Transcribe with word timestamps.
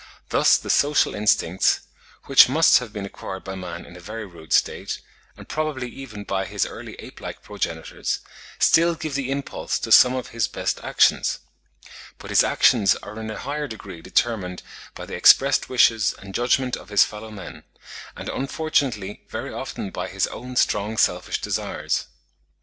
Thus 0.29 0.57
the 0.57 0.71
social 0.71 1.13
instincts, 1.13 1.81
which 2.25 2.49
must 2.49 2.79
have 2.79 2.91
been 2.91 3.05
acquired 3.05 3.43
by 3.43 3.53
man 3.53 3.85
in 3.85 3.95
a 3.95 3.99
very 3.99 4.25
rude 4.25 4.51
state, 4.51 4.99
and 5.37 5.47
probably 5.47 5.87
even 5.89 6.23
by 6.23 6.45
his 6.45 6.65
early 6.65 6.95
ape 6.95 7.21
like 7.21 7.43
progenitors, 7.43 8.17
still 8.57 8.95
give 8.95 9.13
the 9.13 9.29
impulse 9.29 9.77
to 9.77 9.91
some 9.91 10.15
of 10.15 10.29
his 10.29 10.47
best 10.47 10.79
actions; 10.83 11.37
but 12.17 12.31
his 12.31 12.43
actions 12.43 12.95
are 13.03 13.19
in 13.19 13.29
a 13.29 13.37
higher 13.37 13.67
degree 13.67 14.01
determined 14.01 14.63
by 14.95 15.05
the 15.05 15.13
expressed 15.13 15.69
wishes 15.69 16.15
and 16.17 16.33
judgment 16.33 16.75
of 16.75 16.89
his 16.89 17.03
fellow 17.03 17.29
men, 17.29 17.61
and 18.17 18.27
unfortunately 18.27 19.21
very 19.29 19.53
often 19.53 19.91
by 19.91 20.07
his 20.07 20.25
own 20.25 20.55
strong 20.55 20.97
selfish 20.97 21.39
desires. 21.39 22.07